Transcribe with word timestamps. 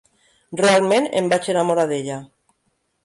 Realment, 0.61 1.05
em 1.21 1.29
vaig 1.35 1.49
enamorar 1.55 1.85
d'ella. 1.93 2.17